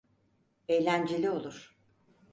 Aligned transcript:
Eğlenceli 0.67 1.29
olur. 1.29 1.77